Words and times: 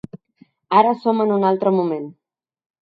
Ara 0.81 0.95
som 1.03 1.23
en 1.27 1.37
un 1.37 1.47
altre 1.53 1.77
moment. 1.81 2.13